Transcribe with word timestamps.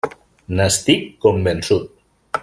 N'estic 0.59 1.03
convençut. 1.27 1.91